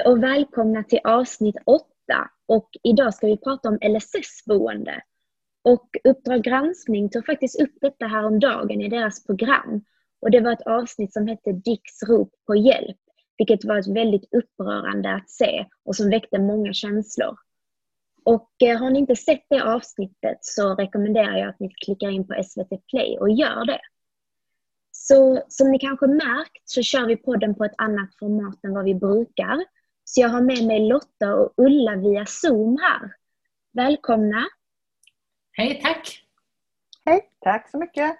[0.00, 1.84] Hej och välkomna till avsnitt 8
[2.46, 5.02] och idag ska vi prata om LSS-boende.
[5.64, 9.84] Och Uppdrag granskning tog faktiskt upp detta häromdagen i deras program
[10.20, 12.96] och det var ett avsnitt som hette Dicks rop på hjälp,
[13.38, 17.36] vilket var ett väldigt upprörande att se och som väckte många känslor.
[18.24, 22.26] Och eh, har ni inte sett det avsnittet så rekommenderar jag att ni klickar in
[22.26, 23.80] på SVT Play och gör det.
[24.92, 28.84] Så som ni kanske märkt så kör vi podden på ett annat format än vad
[28.84, 29.64] vi brukar.
[30.10, 33.14] Så jag har med mig Lotta och Ulla via Zoom här.
[33.72, 34.46] Välkomna!
[35.52, 36.24] Hej, tack!
[37.04, 38.16] Hej, tack så mycket!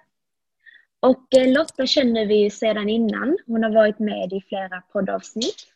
[0.99, 3.37] Och eh, Lotta känner vi ju sedan innan.
[3.47, 5.73] Hon har varit med i flera poddavsnitt.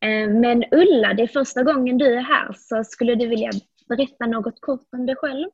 [0.00, 3.50] Eh, men Ulla, det är första gången du är här, så skulle du vilja
[3.88, 5.48] berätta något kort om dig själv?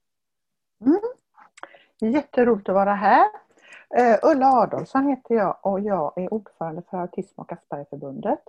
[0.81, 2.14] Mm.
[2.14, 3.26] Jätteroligt att vara här.
[3.98, 8.42] Uh, Ulla Adolfsson heter jag och jag är ordförande för Autism och Aspergerförbundet.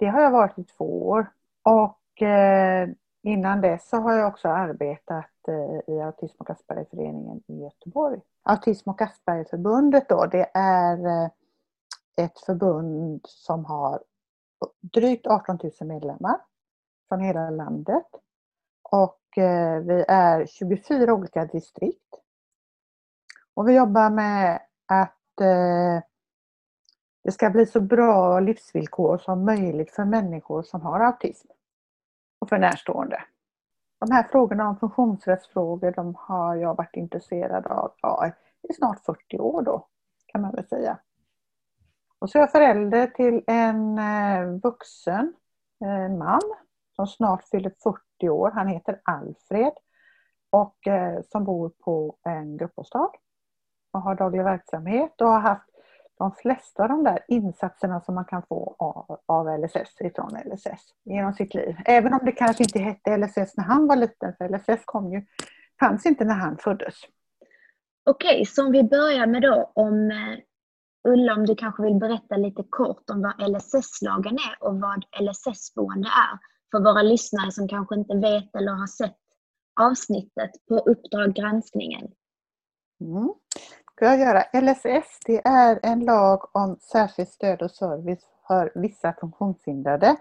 [0.00, 1.32] Det har jag varit i två år.
[1.62, 2.88] Och eh,
[3.22, 8.20] innan dess så har jag också arbetat eh, i Autism och Aspergerföreningen i Göteborg.
[8.42, 11.30] Autism och Aspergerförbundet då, det är eh,
[12.16, 14.02] ett förbund som har
[14.80, 16.40] drygt 18 000 medlemmar
[17.08, 18.06] från hela landet.
[18.82, 22.14] Och eh, vi är 24 olika distrikt.
[23.54, 26.02] Och vi jobbar med att eh,
[27.24, 31.48] det ska bli så bra livsvillkor som möjligt för människor som har autism
[32.38, 33.22] och för närstående.
[34.00, 38.32] De här frågorna om funktionsrättsfrågor de har jag varit intresserad av ja,
[38.68, 39.86] i snart 40 år då,
[40.26, 40.98] kan man väl säga.
[42.18, 45.34] Och så är jag förälder till en eh, vuxen
[45.84, 46.40] eh, man
[46.96, 48.50] som snart fyller 40 år.
[48.50, 49.72] Han heter Alfred
[50.50, 53.10] och eh, som bor på en gruppbostad
[53.92, 55.69] och har daglig verksamhet och har haft
[56.20, 60.82] de flesta av de där insatserna som man kan få av, av LSS ifrån LSS
[61.04, 61.76] genom sitt liv.
[61.84, 65.26] Även om det kanske inte hette LSS när han var liten, för LSS kom ju,
[65.80, 66.94] fanns inte när han föddes.
[68.10, 70.38] Okej, så om vi börjar med då om eh,
[71.08, 76.08] Ulla, om du kanske vill berätta lite kort om vad LSS-lagen är och vad LSS-boende
[76.08, 76.38] är
[76.70, 79.18] för våra lyssnare som kanske inte vet eller har sett
[79.80, 82.08] avsnittet på Uppdrag granskningen.
[83.00, 83.34] Mm
[84.00, 84.60] ska jag göra.
[84.60, 90.16] LSS det är en lag om särskilt stöd och service för vissa funktionshindrade.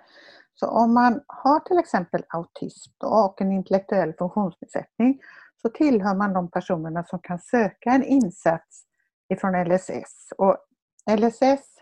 [0.53, 5.19] Så om man har till exempel autism och en intellektuell funktionsnedsättning
[5.61, 8.83] så tillhör man de personerna som kan söka en insats
[9.29, 10.33] ifrån LSS.
[10.37, 10.57] Och
[11.17, 11.79] LSS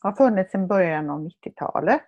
[0.00, 2.06] har funnits sedan början av 90-talet.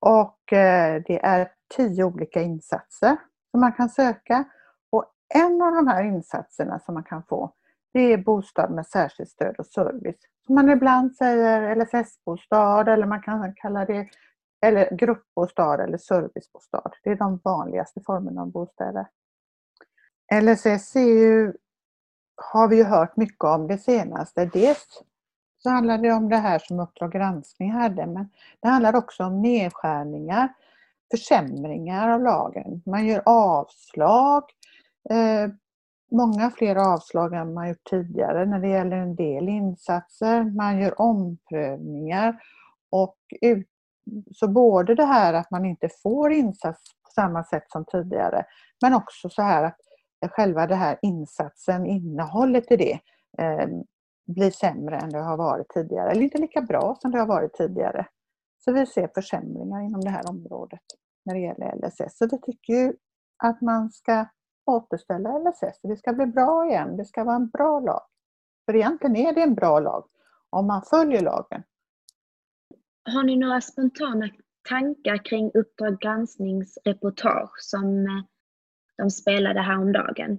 [0.00, 3.16] Och eh, det är tio olika insatser
[3.50, 4.44] som man kan söka.
[4.90, 5.04] Och
[5.34, 7.52] en av de här insatserna som man kan få
[7.92, 10.20] det är bostad med särskilt stöd och service.
[10.46, 14.08] Som man ibland säger LSS-bostad eller man kan kalla det
[14.66, 16.92] eller gruppbostad eller servicebostad.
[17.02, 19.06] Det är de vanligaste formerna av bostäder.
[20.42, 21.52] LSS är ju,
[22.36, 24.44] har vi ju hört mycket om det senaste.
[24.44, 25.02] Dels
[25.58, 28.28] så handlar det om det här som Uppdrag granskning hade, men
[28.60, 30.54] det handlar också om nedskärningar,
[31.10, 32.82] försämringar av lagen.
[32.86, 34.44] Man gör avslag
[35.10, 35.48] eh,
[36.12, 40.44] många fler avslag än man gjort tidigare när det gäller en del insatser.
[40.44, 42.42] Man gör omprövningar
[42.90, 43.68] och ut,
[44.34, 48.44] så både det här att man inte får insats på samma sätt som tidigare
[48.82, 49.76] men också så här att
[50.30, 52.98] själva det här insatsen, innehållet i det
[53.38, 53.68] eh,
[54.26, 57.54] blir sämre än det har varit tidigare eller inte lika bra som det har varit
[57.54, 58.06] tidigare.
[58.64, 60.80] Så vi ser försämringar inom det här området
[61.24, 62.18] när det gäller LSS.
[62.18, 62.92] Så vi tycker ju
[63.36, 64.26] att man ska
[64.66, 65.80] återställa LSS.
[65.82, 66.96] Det ska bli bra igen.
[66.96, 68.02] Det ska vara en bra lag.
[68.66, 70.04] För egentligen är det en bra lag
[70.50, 71.62] om man följer lagen.
[73.04, 74.30] Har ni några spontana
[74.68, 78.24] tankar kring Uppdrag gransknings reportage som eh,
[78.96, 80.38] de spelade häromdagen?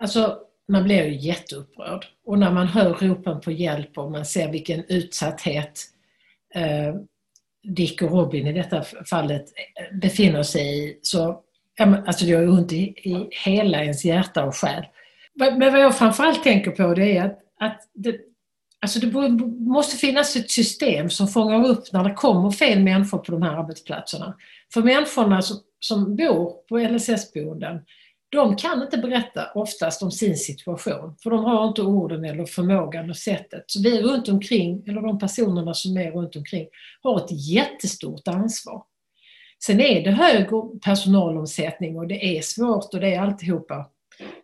[0.00, 2.06] Alltså, man blir ju jätteupprörd.
[2.24, 5.80] Och när man hör ropen på hjälp och man ser vilken utsatthet
[6.54, 6.94] eh,
[7.62, 11.42] Dick och Robin i detta fallet eh, befinner sig i så
[11.78, 14.84] alltså det gör ont i, i hela ens hjärta och själ.
[15.34, 18.16] Men vad jag framförallt tänker på det är att, att det,
[18.80, 19.12] alltså det
[19.58, 23.56] måste finnas ett system som fångar upp när det kommer fel människor på de här
[23.56, 24.36] arbetsplatserna.
[24.74, 27.80] För människorna som, som bor på LSS-boenden,
[28.28, 33.10] de kan inte berätta oftast om sin situation, för de har inte orden eller förmågan
[33.10, 33.64] och sättet.
[33.66, 36.66] Så vi runt omkring, eller de personerna som är runt omkring,
[37.02, 38.82] har ett jättestort ansvar.
[39.64, 40.46] Sen är det hög
[40.84, 43.90] personalomsättning och det är svårt och det är alltihopa.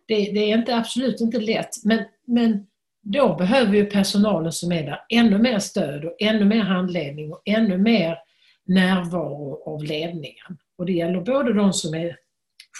[0.05, 2.67] Det, det är inte, absolut inte lätt, men, men
[3.01, 7.41] då behöver ju personalen som är där ännu mer stöd och ännu mer handledning och
[7.45, 8.17] ännu mer
[8.65, 10.57] närvaro av ledningen.
[10.77, 12.17] Och det gäller både de som är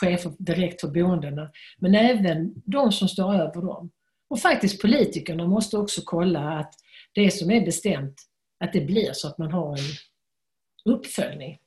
[0.02, 3.92] chefer direkt för boendena, men även de som står över dem.
[4.30, 6.74] Och faktiskt politikerna måste också kolla att
[7.14, 8.22] det som är bestämt,
[8.60, 9.84] att det blir så att man har en
[10.94, 11.58] uppföljning.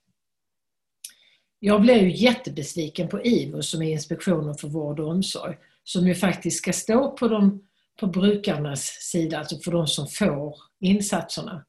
[1.66, 6.14] Jag blev ju jättebesviken på IVO som är Inspektionen för vård och omsorg, som ju
[6.14, 7.68] faktiskt ska stå på, de,
[8.00, 11.64] på brukarnas sida, alltså för de som får insatserna.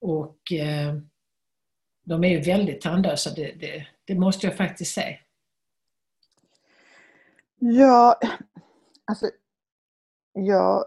[0.00, 0.94] Och eh,
[2.04, 5.18] de är ju väldigt tandlösa, det, det, det måste jag faktiskt säga.
[7.58, 8.20] Ja,
[9.04, 9.30] alltså
[10.32, 10.84] jag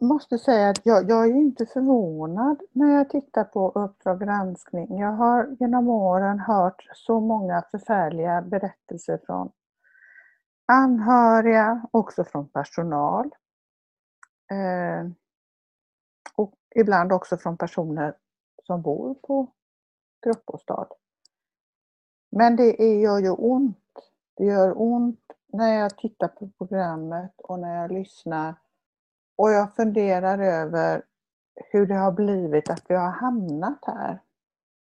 [0.00, 4.98] måste säga att jag, jag är inte förvånad när jag tittar på Uppdrag granskning.
[4.98, 9.52] Jag har genom åren hört så många förfärliga berättelser från
[10.66, 13.30] anhöriga, också från personal.
[14.50, 15.10] Eh,
[16.36, 18.14] och ibland också från personer
[18.66, 19.52] som bor på
[20.26, 20.88] gruppbostad.
[22.30, 23.76] Men det är, gör ju ont.
[24.36, 28.54] Det gör ont när jag tittar på programmet och när jag lyssnar
[29.40, 31.02] och jag funderar över
[31.54, 34.20] hur det har blivit att vi har hamnat här.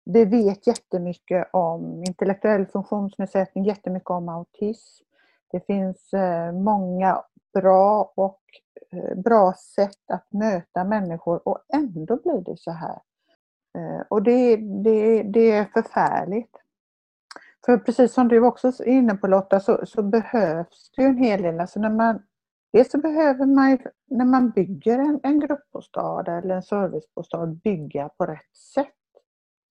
[0.06, 5.04] Vi vet jättemycket om intellektuell funktionsnedsättning, jättemycket om autism.
[5.52, 8.42] Det finns eh, många bra och
[8.92, 13.00] eh, bra sätt att möta människor och ändå blir det så här.
[13.78, 16.58] Eh, och det, det, det är förfärligt.
[17.66, 21.42] För precis som du också är inne på Lotta så, så behövs det en hel
[21.42, 21.60] del.
[21.60, 22.24] Alltså när man
[22.72, 23.78] Dels så behöver man,
[24.08, 28.88] när man bygger en, en gruppbostad eller en servicebostad, bygga på rätt sätt.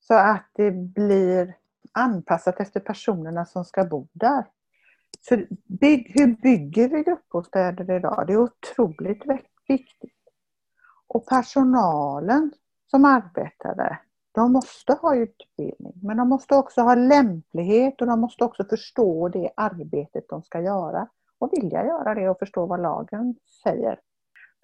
[0.00, 1.54] Så att det blir
[1.92, 4.44] anpassat efter personerna som ska bo där.
[5.20, 8.24] Så bygg, hur bygger vi gruppbostäder idag?
[8.26, 9.22] Det är otroligt
[9.68, 10.14] viktigt.
[11.06, 12.52] Och personalen
[12.86, 14.02] som arbetar där,
[14.32, 19.28] de måste ha utbildning, men de måste också ha lämplighet och de måste också förstå
[19.28, 21.08] det arbetet de ska göra
[21.40, 24.00] och vilja göra det och förstå vad lagen säger.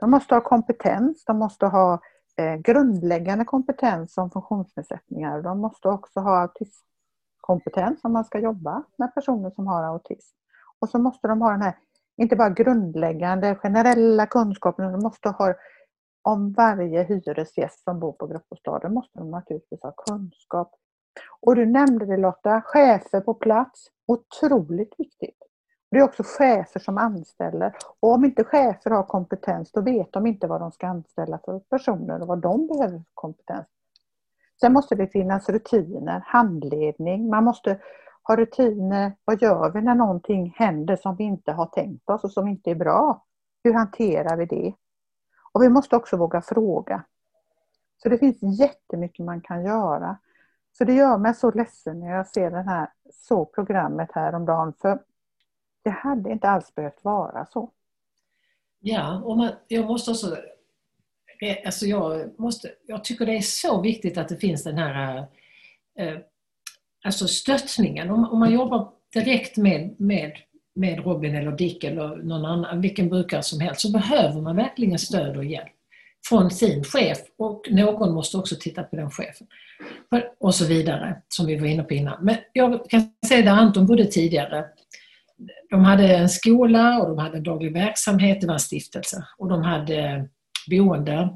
[0.00, 2.00] De måste ha kompetens, de måste ha
[2.36, 5.42] eh, grundläggande kompetens om funktionsnedsättningar.
[5.42, 10.36] De måste också ha autismkompetens om man ska jobba med personer som har autism.
[10.78, 11.78] Och så måste de ha den här,
[12.16, 15.54] inte bara grundläggande generella kunskapen, de måste ha
[16.22, 20.74] om varje hyresgäst som bor på gruppbostaden måste de naturligtvis ha kunskap.
[21.40, 25.38] Och du nämnde det Lotta, chefer på plats, otroligt viktigt.
[25.90, 27.76] Det är också chefer som anställer.
[28.00, 31.58] Och om inte chefer har kompetens, då vet de inte vad de ska anställa för
[31.58, 33.66] personer och vad de behöver för kompetens.
[34.60, 37.28] Sen måste det finnas rutiner, handledning.
[37.28, 37.80] Man måste
[38.22, 39.12] ha rutiner.
[39.24, 42.70] Vad gör vi när någonting händer som vi inte har tänkt oss och som inte
[42.70, 43.24] är bra?
[43.64, 44.74] Hur hanterar vi det?
[45.52, 47.04] Och vi måste också våga fråga.
[48.02, 50.16] Så det finns jättemycket man kan göra.
[50.78, 54.72] Så det gör mig så ledsen när jag ser det här så programmet häromdagen.
[54.80, 54.98] För
[55.86, 57.70] det hade inte alls behövt vara så.
[58.80, 60.36] Ja, och man, jag måste också...
[61.40, 65.18] Eh, alltså jag, måste, jag tycker det är så viktigt att det finns den här
[65.98, 66.18] eh, eh,
[67.04, 68.10] alltså stöttningen.
[68.10, 70.32] Om, om man jobbar direkt med, med
[70.74, 74.98] med Robin eller Dick eller någon annan, vilken brukare som helst, så behöver man verkligen
[74.98, 75.72] stöd och hjälp
[76.28, 79.46] från sin chef och någon måste också titta på den chefen.
[80.38, 82.24] Och så vidare, som vi var inne på innan.
[82.24, 84.64] Men jag kan säga där Anton bodde tidigare,
[85.70, 89.26] de hade en skola och de hade en daglig verksamhet, det var en stiftelse.
[89.38, 90.28] Och de hade
[90.70, 91.30] boende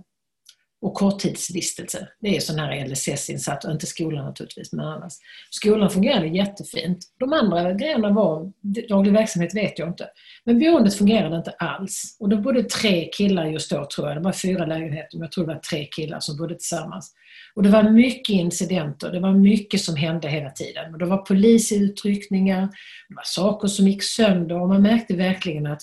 [0.83, 2.09] och korttidsvistelse.
[2.21, 5.13] Det är sån här LSS-insats, inte skolan naturligtvis, men annars.
[5.51, 6.99] Skolan fungerade jättefint.
[7.19, 8.53] De andra grejerna var,
[8.89, 10.09] daglig verksamhet vet jag inte.
[10.45, 12.17] Men boendet fungerade inte alls.
[12.21, 15.33] Och då bodde tre killar just då tror jag, det var fyra lägenheter, men jag
[15.33, 17.15] tror det var tre killar som bodde tillsammans.
[17.61, 20.93] Och det var mycket incidenter, det var mycket som hände hela tiden.
[20.93, 22.61] Och det var polisutryckningar,
[23.09, 25.83] det var saker som gick sönder och man märkte verkligen att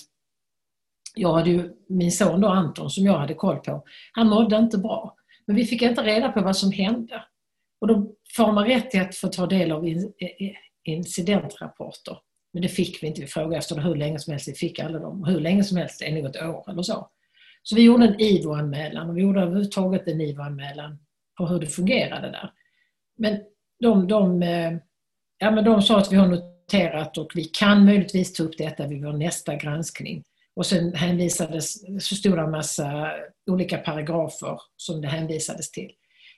[1.14, 4.78] jag hade ju min son då Anton som jag hade koll på, han mådde inte
[4.78, 5.14] bra.
[5.46, 7.24] Men vi fick inte reda på vad som hände.
[7.80, 9.84] Och då får man rätt till att få ta del av
[10.84, 12.18] incidentrapporter.
[12.52, 13.20] Men det fick vi inte.
[13.20, 14.48] Vi frågade efter det hur länge som helst.
[14.48, 15.24] Vi fick aldrig dem.
[15.24, 17.10] Hur länge som helst, är något år eller så.
[17.62, 20.98] Så vi gjorde en IVO-anmälan och vi gjorde överhuvudtaget en IVO-anmälan
[21.38, 22.52] på hur det fungerade där.
[23.18, 23.38] Men
[23.80, 24.72] de, de, eh,
[25.38, 28.86] ja, men de sa att vi har noterat och vi kan möjligtvis ta upp detta
[28.86, 30.24] vid vår nästa granskning.
[30.56, 33.10] Och sen hänvisades, så stod det en massa
[33.50, 35.90] olika paragrafer som det hänvisades till.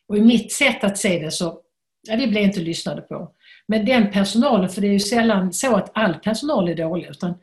[0.09, 1.61] Och i mitt sätt att se det så,
[2.09, 3.35] ja vi blev inte lyssnade på.
[3.69, 7.35] Men den personalen, för det är ju sällan så att all personal är dålig utan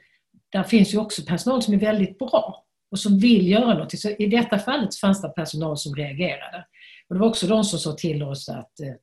[0.51, 3.99] där finns ju också personal som är väldigt bra och som vill göra någonting.
[3.99, 6.65] Så I detta fallet fanns det personal som reagerade.
[7.09, 8.93] Och det var också de som sa till oss att, eh,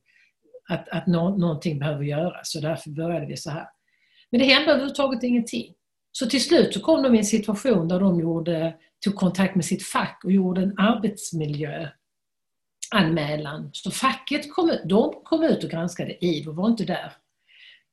[0.69, 3.67] att, att nå, någonting behöver göras Så därför började vi så här.
[4.31, 5.73] Men det hände överhuvudtaget ingenting.
[6.11, 8.73] Så till slut så kom de i en situation där de gjorde,
[9.05, 13.69] tog kontakt med sitt fack och gjorde en arbetsmiljöanmälan.
[13.73, 17.13] Så facket kom ut, de kom ut och granskade IVO, var inte där.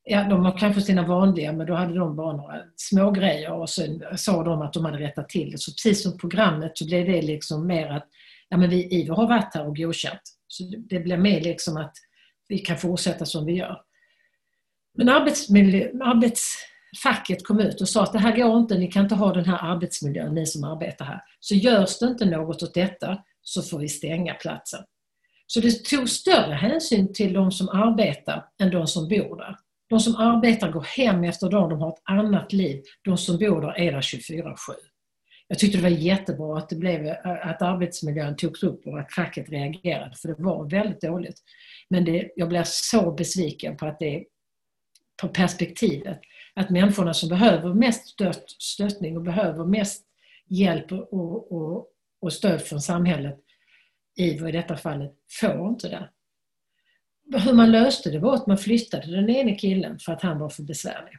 [0.05, 3.71] Ja, de har kanske sina vanliga, men då hade de bara några små grejer och
[3.71, 5.59] sen sa de att de hade rättat till det.
[5.59, 8.09] Så precis som programmet så blev det liksom mer att
[8.53, 10.21] ja, men vi, IVO har varit här och godkänt.
[10.49, 11.93] Så det blir mer liksom att
[12.49, 13.81] vi kan fortsätta som vi gör.
[14.95, 15.91] Men arbetsmiljö,
[17.45, 19.73] kom ut och sa att det här går inte, ni kan inte ha den här
[19.73, 21.21] arbetsmiljön, ni som arbetar här.
[21.41, 24.81] Så görs det inte något åt detta så får vi stänga platsen.
[25.47, 29.57] Så det tog större hänsyn till de som arbetar än de som bor där.
[29.89, 32.83] De som arbetar går hem efter dagen, de har ett annat liv.
[33.05, 34.55] De som bor där är där 24-7.
[35.49, 39.51] Jag tyckte det var jättebra att, det blev, att arbetsmiljön togs upp och att facket
[39.51, 41.43] reagerade, för det var väldigt dåligt.
[41.89, 44.25] Men det, jag blev så besviken på att det
[45.23, 46.21] på perspektivet
[46.55, 50.07] att människorna som behöver mest stött, stöttning och behöver mest
[50.49, 51.87] hjälp och, och,
[52.21, 53.39] och stöd från samhället,
[54.17, 56.09] IVO i detta fallet, får inte det.
[57.39, 60.49] Hur man löste det var att man flyttade den ene killen för att han var
[60.49, 61.19] för besvärlig.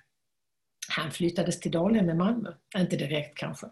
[0.89, 3.67] Han flyttades till Dalhem i Malmö, inte direkt kanske.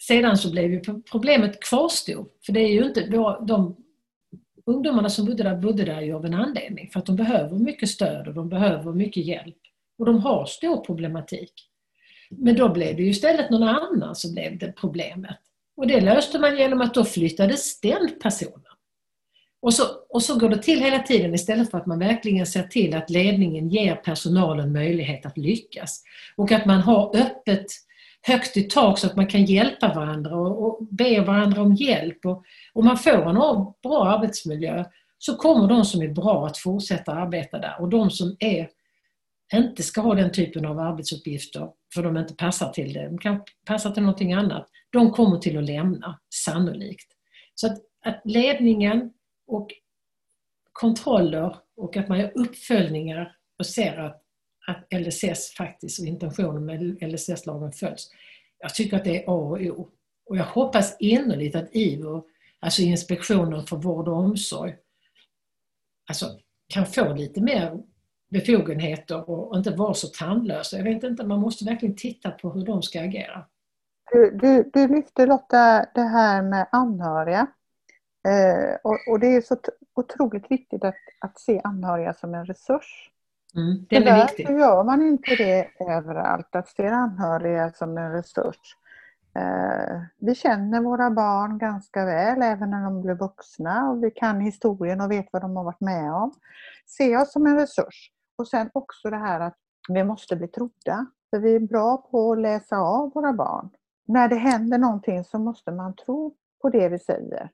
[0.00, 3.06] Sedan så blev ju problemet kvarstod, för det är ju inte
[3.46, 3.76] de
[4.66, 7.88] ungdomarna som bodde där bodde där ju av en anledning, för att de behöver mycket
[7.88, 9.56] stöd och de behöver mycket hjälp.
[9.98, 11.52] Och de har stor problematik.
[12.30, 15.36] Men då blev det ju istället någon annan som blev det problemet.
[15.76, 18.64] Och det löste man genom att då flyttades den personen.
[19.62, 22.62] Och så, och så går det till hela tiden istället för att man verkligen ser
[22.62, 26.02] till att ledningen ger personalen möjlighet att lyckas.
[26.36, 27.66] Och att man har öppet
[28.22, 32.26] högt i tak så att man kan hjälpa varandra och, och be varandra om hjälp.
[32.26, 33.36] Och om man får en
[33.82, 34.84] bra arbetsmiljö
[35.18, 38.68] så kommer de som är bra att fortsätta arbeta där och de som är
[39.54, 43.42] inte ska ha den typen av arbetsuppgifter för de inte passar till det, de kan
[43.66, 47.12] passa till någonting annat, de kommer till att lämna, sannolikt.
[47.54, 49.12] Så att, att ledningen
[49.46, 49.70] och
[50.72, 54.22] kontroller och att man gör uppföljningar och ser att,
[54.70, 58.10] att LSS faktiskt och intentionen med LSS-lagen följs.
[58.58, 59.88] Jag tycker att det är A och O.
[60.26, 62.26] Och jag hoppas innerligt att IVO,
[62.60, 64.76] alltså Inspektionen för vård och omsorg,
[66.08, 66.26] alltså
[66.68, 67.82] kan få lite mer
[68.30, 70.76] befogenheter och inte vara så tandlösa.
[70.76, 73.44] Jag vet inte, man måste verkligen titta på hur de ska agera.
[74.12, 77.46] Du, du, du lyfte Lotta det här med anhöriga.
[78.28, 79.56] Eh, och, och, det är så
[79.94, 83.10] otroligt viktigt att, att se anhöriga som en resurs.
[83.56, 84.46] Mm, det är viktigt.
[84.46, 88.76] Så gör man inte det överallt, att se anhöriga som en resurs.
[89.34, 94.40] Eh, vi känner våra barn ganska väl, även när de blir vuxna och vi kan
[94.40, 96.32] historien och vet vad de har varit med om.
[96.86, 98.10] Se oss som en resurs.
[98.38, 99.56] Och sen också det här att
[99.88, 101.06] vi måste bli trodda.
[101.30, 103.70] För vi är bra på att läsa av våra barn.
[104.06, 107.50] När det händer någonting så måste man tro på det vi säger.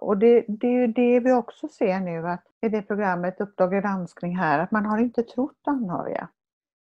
[0.00, 3.72] Och det, det är ju det vi också ser nu att i det programmet Uppdrag
[3.72, 6.28] granskning här, att man har inte trott anhöriga.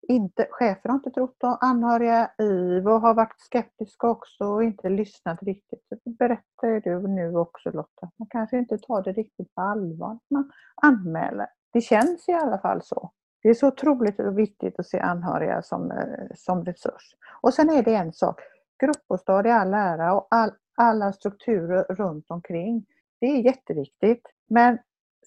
[0.08, 2.32] inte, chefer har inte trott anhöriga.
[2.38, 5.84] IVO har varit skeptiska också och inte lyssnat riktigt.
[6.06, 8.12] Det berättar du nu också Lotta.
[8.18, 10.52] Man kanske inte tar det riktigt på allvar man
[10.82, 11.48] anmäler.
[11.74, 13.12] Det känns i alla fall så.
[13.44, 17.16] Det är så otroligt viktigt att se anhöriga som, eh, som resurs.
[17.42, 18.42] Och sen är det en sak,
[18.80, 22.86] gruppbostad i all ära och all, alla strukturer runt omkring.
[23.20, 24.28] Det är jätteviktigt.
[24.48, 24.78] Men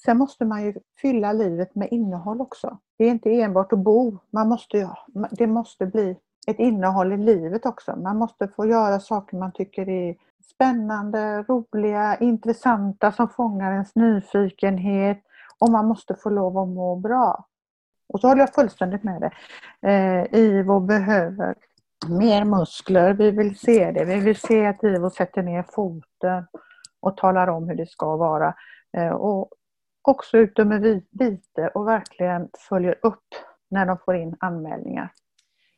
[0.04, 2.78] sen måste man ju fylla livet med innehåll också.
[2.98, 4.90] Det är inte enbart att bo, man måste,
[5.30, 6.16] det måste bli
[6.46, 7.96] ett innehåll i livet också.
[7.96, 10.16] Man måste få göra saker man tycker är
[10.54, 15.22] spännande, roliga, intressanta som fångar ens nyfikenhet
[15.58, 17.46] och man måste få lov att må bra.
[18.08, 19.30] Och så håller jag fullständigt med dig.
[19.82, 21.54] Eh, IVO behöver
[22.08, 24.04] mer muskler, vi vill se det.
[24.04, 26.46] Vi vill se att IVO sätter ner foten
[27.00, 28.54] och talar om hur det ska vara.
[28.96, 29.48] Eh, och
[30.02, 33.26] också ute med vite och verkligen följer upp
[33.70, 35.12] när de får in anmälningar.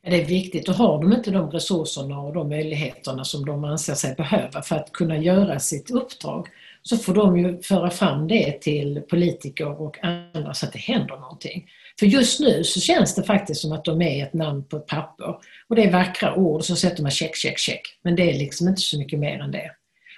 [0.03, 3.93] Det är viktigt och har de inte de resurserna och de möjligheterna som de anser
[3.93, 6.47] sig behöva för att kunna göra sitt uppdrag
[6.83, 11.15] så får de ju föra fram det till politiker och andra så att det händer
[11.17, 11.69] någonting.
[11.99, 14.87] För just nu så känns det faktiskt som att de är ett namn på ett
[14.87, 15.35] papper.
[15.67, 17.81] Och det är vackra ord och så sätter man check, check, check.
[18.03, 19.71] Men det är liksom inte så mycket mer än det.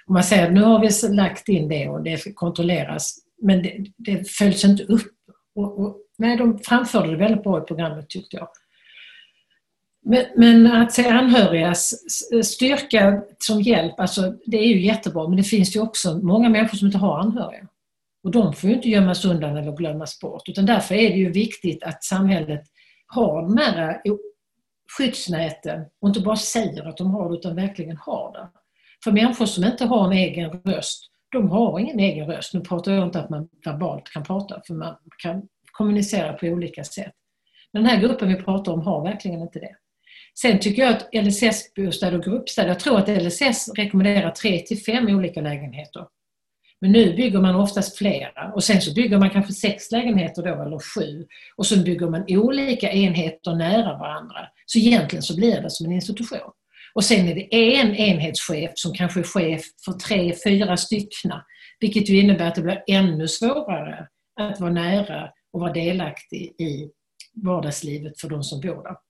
[0.06, 3.86] Om man säger att nu har vi lagt in det och det kontrolleras men det,
[3.96, 5.12] det följs inte upp.
[5.54, 8.48] Och, och, nej, de framförde det väldigt bra i programmet tyckte jag.
[10.08, 11.94] Men, men att se anhörigas
[12.44, 16.78] styrka som hjälp, alltså det är ju jättebra men det finns ju också många människor
[16.78, 17.66] som inte har anhöriga.
[18.24, 21.32] Och de får ju inte gömmas undan eller glömmas bort utan därför är det ju
[21.32, 22.62] viktigt att samhället
[23.06, 24.14] har de här eh,
[24.98, 28.48] skyddsnäten och inte bara säger att de har det utan verkligen har det.
[29.04, 32.54] För människor som inte har en egen röst, de har ingen egen röst.
[32.54, 36.84] Nu pratar jag inte att man verbalt kan prata för man kan kommunicera på olika
[36.84, 37.12] sätt.
[37.72, 39.76] Men den här gruppen vi pratar om har verkligen inte det.
[40.40, 45.06] Sen tycker jag att LSS-bostäder och gruppstäder, jag tror att LSS rekommenderar tre till fem
[45.08, 46.06] olika lägenheter.
[46.80, 50.62] Men nu bygger man oftast flera och sen så bygger man kanske sex lägenheter då
[50.62, 54.48] eller sju och så bygger man olika enheter nära varandra.
[54.66, 56.50] Så egentligen så blir det som en institution.
[56.94, 61.44] Och sen är det en enhetschef som kanske är chef för tre, fyra styckna.
[61.80, 64.08] Vilket ju innebär att det blir ännu svårare
[64.40, 66.90] att vara nära och vara delaktig i
[67.44, 69.05] vardagslivet för de som bor där.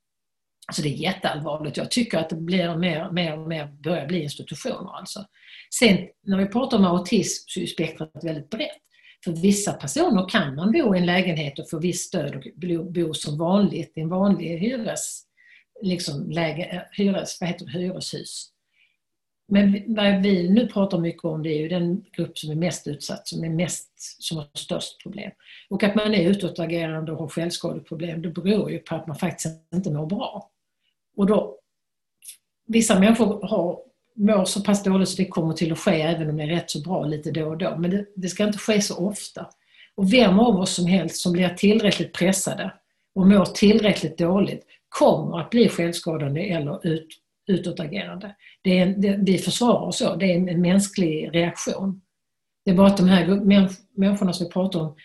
[0.73, 1.77] Så det är jätteallvarligt.
[1.77, 4.99] Jag tycker att det blir mer, mer och mer börjar bli institutioner.
[4.99, 5.25] Alltså.
[5.79, 8.83] Sen när vi pratar om autism så är spektrat väldigt brett.
[9.25, 13.15] För vissa personer kan man bo i en lägenhet och få visst stöd och bo
[13.15, 15.23] som vanligt i en vanlig hyres,
[15.83, 18.53] liksom läge, hyres, vad heter det, hyreshus.
[19.49, 22.87] Men vad vi nu pratar mycket om det är ju den grupp som är mest
[22.87, 23.91] utsatt, som är mest,
[24.23, 25.31] som har störst problem.
[25.71, 29.75] Och att man är utåtagerande och har självskadeproblem, det beror ju på att man faktiskt
[29.75, 30.51] inte mår bra.
[31.17, 31.59] Och då,
[32.67, 33.79] vissa människor har,
[34.17, 36.71] mår så pass dåligt så det kommer till att ske även om det är rätt
[36.71, 37.77] så bra lite då och då.
[37.79, 39.47] Men det, det ska inte ske så ofta.
[39.95, 42.73] Och vem av oss som helst som blir tillräckligt pressade
[43.15, 47.09] och mår tillräckligt dåligt kommer att bli självskadande eller ut,
[47.47, 48.37] utåtagerande.
[48.63, 52.01] Det är, det, vi försvarar oss så, det är en mänsklig reaktion.
[52.65, 53.27] Det är bara att de här
[53.97, 54.97] människorna som vi pratar om,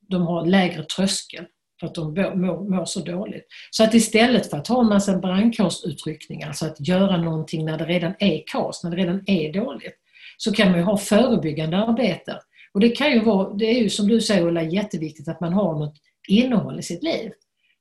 [0.00, 1.46] de har lägre tröskel
[1.80, 3.46] för att de mår, mår, så dåligt.
[3.70, 7.84] Så att istället för att ha en massa brandkårsutryckningar, alltså att göra någonting när det
[7.84, 9.96] redan är kaos, när det redan är dåligt,
[10.36, 12.40] så kan man ju ha förebyggande arbete.
[12.74, 15.52] Och det kan ju vara, det är ju som du säger Ulla, jätteviktigt att man
[15.52, 15.94] har något
[16.28, 17.30] innehåll i sitt liv.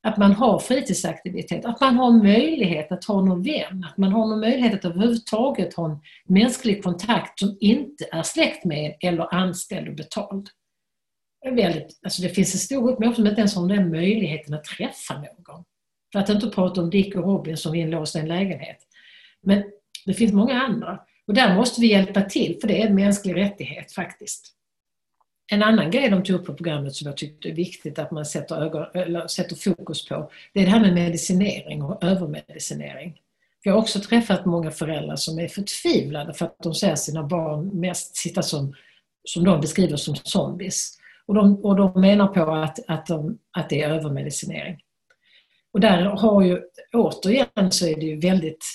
[0.03, 4.27] Att man har fritidsaktivitet, att man har möjlighet att ha någon vän, att man har
[4.27, 9.87] någon möjlighet att överhuvudtaget ha en mänsklig kontakt som inte är släkt med eller anställd
[9.87, 10.49] och betald.
[11.45, 14.63] Väldigt, alltså det finns en stor grupp människor som inte ens har den möjligheten att
[14.63, 15.63] träffa någon.
[16.11, 18.77] För att inte prata om Dick och Robin som är inlåsta i en lägenhet.
[19.41, 19.63] Men
[20.05, 20.99] det finns många andra.
[21.27, 24.53] Och där måste vi hjälpa till, för det är en mänsklig rättighet faktiskt.
[25.51, 28.25] En annan grej de tog upp på programmet som jag tyckte är viktigt att man
[28.25, 33.19] sätter, ögon, eller sätter fokus på, det är det här med medicinering och övermedicinering.
[33.63, 37.67] Jag har också träffat många föräldrar som är förtvivlade för att de ser sina barn
[37.79, 38.75] mest sitta som,
[39.23, 40.98] som de beskriver som zombies.
[41.29, 44.77] Och de, och de menar på att, att, de, att det är övermedicinering.
[45.73, 46.61] Och där har ju,
[46.93, 48.65] återigen så är det ju väldigt,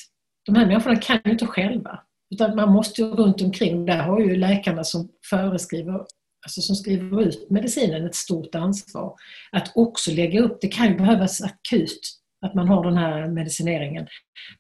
[0.47, 2.01] de här människorna kan ju inte själva.
[2.31, 6.05] Utan man måste ju runt omkring, där har ju läkarna som föreskriver
[6.47, 9.15] alltså som skriver ut medicinen ett stort ansvar.
[9.53, 12.01] Att också lägga upp, det kan ju behövas akut
[12.47, 14.07] att man har den här medicineringen.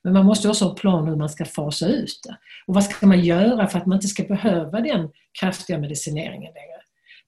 [0.02, 2.37] Men man måste också ha en plan hur man ska fasa ut det.
[2.66, 6.74] Och vad ska man göra för att man inte ska behöva den kraftiga medicineringen längre?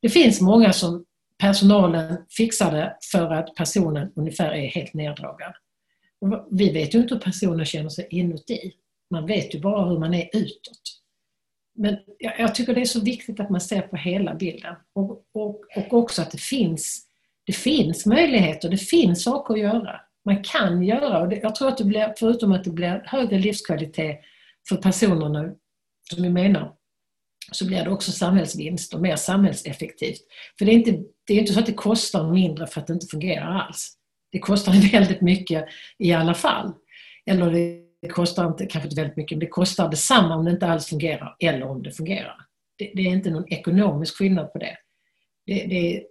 [0.02, 1.04] Det finns många som
[1.38, 5.52] personalen fixade för att personen ungefär är helt neddragen.
[6.50, 8.72] Vi vet ju inte hur personen känner sig inuti.
[9.10, 10.82] Man vet ju bara hur man är utåt.
[11.74, 15.64] Men jag, tycker det är så viktigt att man ser på hela bilden och, och,
[15.76, 17.06] och också att det finns,
[17.46, 20.00] det finns möjligheter, det finns saker att göra.
[20.24, 23.38] Man kan göra och det, jag tror att det blir, förutom att det blir högre
[23.38, 24.20] livskvalitet
[24.68, 25.54] för personerna
[26.10, 26.72] som vi menar,
[27.52, 30.20] så blir det också samhällsvinst och mer samhällseffektivt.
[30.58, 32.92] För det är inte, det är inte så att det kostar mindre för att det
[32.92, 33.92] inte fungerar alls.
[34.32, 35.64] Det kostar väldigt mycket
[35.98, 36.72] i alla fall.
[37.26, 40.66] Eller det kostar inte, kanske inte väldigt mycket, men det kostar detsamma om det inte
[40.66, 42.36] alls fungerar eller om det fungerar.
[42.78, 44.76] Det, det är inte någon ekonomisk skillnad på det.
[45.46, 46.04] Det, det är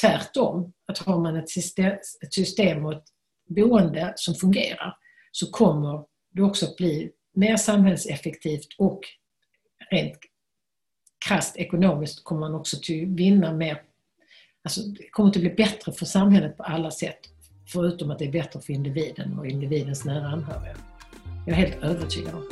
[0.00, 3.04] tvärtom, att har man ett system, ett system och ett
[3.48, 4.96] boende som fungerar
[5.32, 9.00] så kommer det också bli mer samhällseffektivt och
[9.90, 10.18] rent
[11.28, 13.82] krasst ekonomiskt kommer man också att vinna mer.
[14.64, 17.18] Alltså, det kommer att bli bättre för samhället på alla sätt.
[17.72, 20.76] Förutom att det är bättre för individen och individens nära anhöriga.
[21.46, 22.42] Jag är helt övertygad om.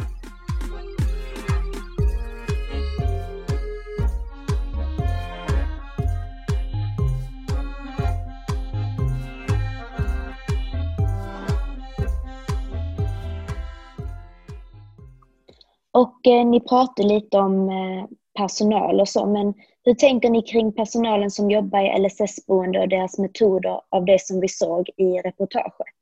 [15.92, 20.72] Och eh, ni pratade lite om eh, personal och så, men hur tänker ni kring
[20.72, 25.96] personalen som jobbar i LSS-boende och deras metoder av det som vi såg i reportaget?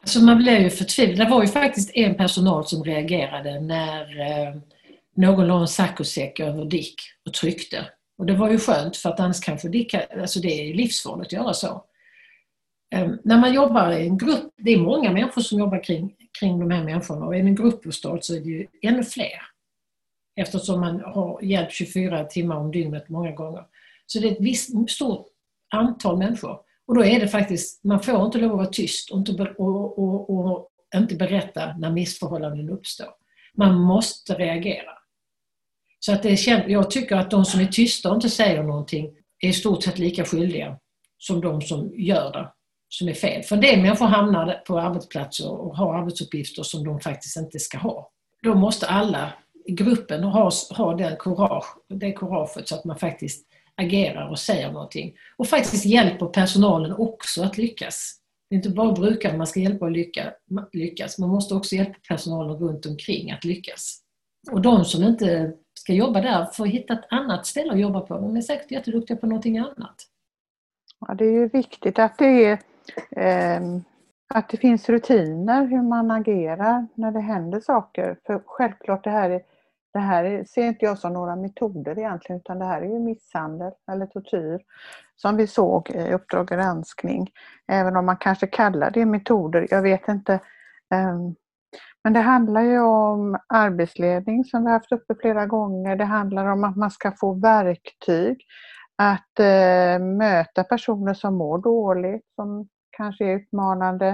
[0.00, 1.26] Alltså man blev ju förtvivlad.
[1.26, 4.54] Det var ju faktiskt en personal som reagerade när eh,
[5.16, 6.94] någon la en saccosäck över Dick
[7.26, 7.86] och tryckte.
[8.18, 11.32] Och det var ju skönt för att annars kanske Dick, alltså det är livsfarligt att
[11.32, 11.84] göra så.
[12.94, 16.58] Ehm, när man jobbar i en grupp, det är många människor som jobbar kring, kring
[16.58, 19.51] de här människorna och i en gruppbostad så är det ju ännu fler.
[20.36, 23.64] Eftersom man har hjälp 24 timmar om dygnet många gånger.
[24.06, 25.26] Så det är ett visst stort
[25.74, 26.60] antal människor.
[26.86, 29.98] Och då är det faktiskt, man får inte lov att vara tyst och inte, och,
[29.98, 33.08] och, och inte berätta när missförhållanden uppstår.
[33.54, 34.92] Man måste reagera.
[35.98, 39.48] Så att det, jag tycker att de som är tysta och inte säger någonting är
[39.48, 40.78] i stort sett lika skyldiga
[41.18, 42.52] som de som gör det,
[42.88, 43.42] som är fel.
[43.42, 47.78] För en del människor hamnar på arbetsplatser och har arbetsuppgifter som de faktiskt inte ska
[47.78, 48.10] ha.
[48.42, 49.32] Då måste alla
[49.66, 54.72] gruppen gruppen har, ha den courage, det couraget så att man faktiskt agerar och säger
[54.72, 55.14] någonting.
[55.36, 58.18] Och faktiskt hjälper personalen också att lyckas.
[58.50, 60.32] Det är inte bara brukaren man ska hjälpa att lycka,
[60.72, 63.98] lyckas, man måste också hjälpa personalen runt omkring att lyckas.
[64.50, 68.14] Och de som inte ska jobba där får hitta ett annat ställe att jobba på.
[68.14, 69.96] De är säkert jätteduktiga på någonting annat.
[71.00, 72.58] Ja, det är ju viktigt att det, är,
[73.10, 73.60] eh,
[74.34, 78.16] att det finns rutiner hur man agerar när det händer saker.
[78.26, 79.42] För självklart det här är
[79.92, 83.72] det här ser inte jag som några metoder egentligen utan det här är ju misshandel
[83.92, 84.60] eller tortyr
[85.16, 87.30] som vi såg i Uppdrag granskning.
[87.68, 90.40] Även om man kanske kallar det metoder, jag vet inte.
[90.94, 91.34] Ehm,
[92.04, 95.96] men det handlar ju om arbetsledning som vi haft uppe flera gånger.
[95.96, 98.44] Det handlar om att man ska få verktyg
[98.98, 104.08] att eh, möta personer som mår dåligt, som kanske är utmanande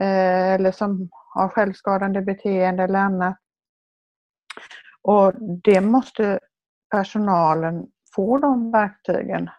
[0.00, 3.36] eh, eller som har självskadande beteende eller annat.
[5.06, 6.38] Och det måste
[6.90, 9.50] personalen få de verktygen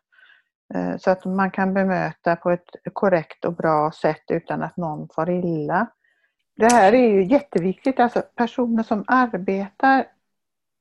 [0.73, 5.09] eh, så att man kan bemöta på ett korrekt och bra sätt utan att någon
[5.09, 5.87] far illa.
[6.55, 10.05] Det här är ju jätteviktigt, alltså personer som arbetar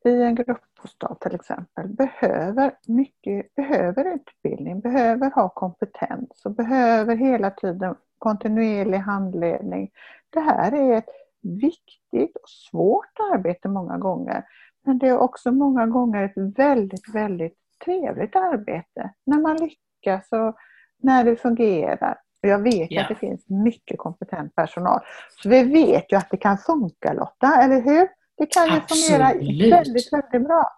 [0.05, 7.50] i en gruppbostad till exempel behöver mycket, behöver utbildning, behöver ha kompetens och behöver hela
[7.50, 9.90] tiden kontinuerlig handledning.
[10.31, 11.09] Det här är ett
[11.46, 14.44] viktigt och svårt arbete många gånger.
[14.85, 19.11] Men det är också många gånger ett väldigt, väldigt trevligt arbete.
[19.26, 20.56] När man lyckas och
[21.02, 22.18] när det fungerar.
[22.40, 23.02] Jag vet ja.
[23.02, 25.00] att det finns mycket kompetent personal.
[25.42, 28.09] Så vi vet ju att det kan funka Lotta, eller hur?
[28.38, 30.72] Det kan ju fungera väldigt, väldigt bra.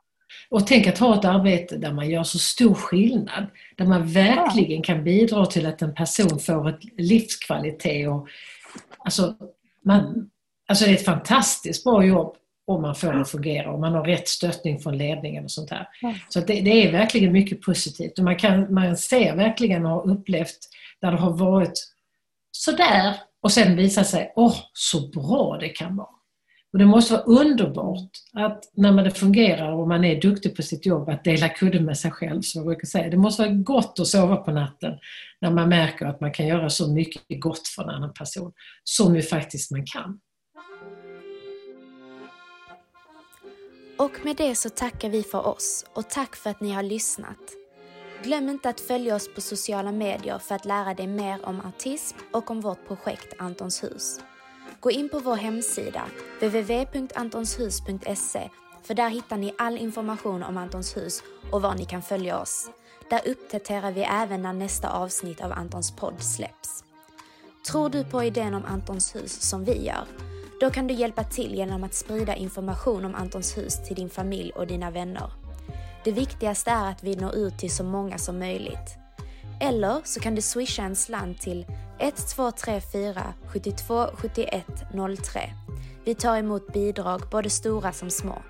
[0.51, 3.47] Och tänk att ha ett arbete där man gör så stor skillnad.
[3.77, 4.83] Där man verkligen ja.
[4.83, 8.09] kan bidra till att en person får ett livskvalitet.
[8.09, 8.29] Och,
[8.99, 9.35] alltså,
[9.85, 10.31] man,
[10.69, 13.93] Alltså det är ett fantastiskt bra jobb om man får det att fungera, om man
[13.93, 15.89] har rätt stöttning från ledningen och sånt här.
[16.29, 20.11] Så det, det, är verkligen mycket positivt och man, kan, man ser verkligen och har
[20.11, 20.59] upplevt
[21.01, 21.89] där det har varit
[22.53, 26.09] sådär och sen visar sig, åh, så bra det kan vara.
[26.73, 30.63] Och det måste vara underbart att när man det fungerar och man är duktig på
[30.63, 33.11] sitt jobb att dela kudden med sig själv, som jag brukar säga.
[33.11, 34.99] Det måste vara gott att sova på natten
[35.41, 38.53] när man märker att man kan göra så mycket gott för en annan person
[38.85, 40.21] som ju faktiskt man kan.
[43.99, 47.39] Och med det så tackar vi för oss och tack för att ni har lyssnat.
[48.23, 52.17] Glöm inte att följa oss på sociala medier för att lära dig mer om autism
[52.33, 54.21] och om vårt projekt Antons hus.
[54.81, 56.05] Gå in på vår hemsida,
[56.41, 58.51] www.antonshus.se,
[58.83, 62.71] för där hittar ni all information om Antons hus och var ni kan följa oss.
[63.11, 66.85] Där uppdaterar vi även när nästa avsnitt av Antons podd släpps.
[67.71, 70.05] Tror du på idén om Antons hus som vi gör?
[70.61, 74.53] Då kan du hjälpa till genom att sprida information om Antons hus till din familj
[74.53, 75.31] och dina vänner.
[76.05, 78.97] Det viktigaste är att vi når ut till så många som möjligt.
[79.61, 81.67] Eller så kan du swisha en slant till
[81.99, 84.67] 1234 72 71
[85.25, 85.41] 03.
[86.05, 88.43] Vi tar emot bidrag både stora som små.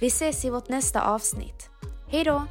[0.00, 1.70] Vi ses i vårt nästa avsnitt.
[2.08, 2.46] Hejdå!